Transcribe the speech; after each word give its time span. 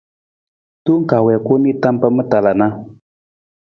Tong 0.83 1.01
kaa 1.09 1.25
wii 1.25 1.43
ku 1.45 1.53
nii 1.61 1.77
tam 1.81 1.95
pa 2.01 2.07
ma 2.15 2.23
tala 2.31 2.51
na. 2.59 2.67